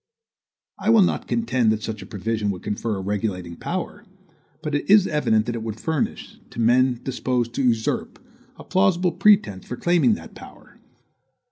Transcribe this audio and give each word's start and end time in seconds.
I 0.79 0.89
will 0.89 1.03
not 1.03 1.27
contend 1.27 1.71
that 1.71 1.83
such 1.83 2.01
a 2.01 2.07
provision 2.07 2.49
would 2.49 2.63
confer 2.63 2.95
a 2.97 3.01
regulating 3.01 3.55
power; 3.55 4.03
but 4.63 4.73
it 4.73 4.89
is 4.89 5.05
evident 5.05 5.45
that 5.45 5.53
it 5.53 5.61
would 5.61 5.79
furnish, 5.79 6.39
to 6.49 6.59
men 6.59 6.99
disposed 7.03 7.53
to 7.53 7.63
usurp, 7.63 8.17
a 8.57 8.63
plausible 8.63 9.11
pretense 9.11 9.67
for 9.67 9.77
claiming 9.77 10.15
that 10.15 10.33
power. 10.33 10.79